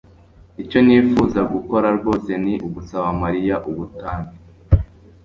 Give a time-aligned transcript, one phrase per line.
[0.63, 4.31] Icyo nifuza gukora rwose ni ugusaba Mariya ubutane